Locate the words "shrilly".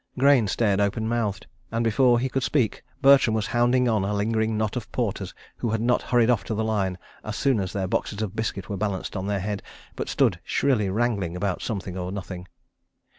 10.43-10.89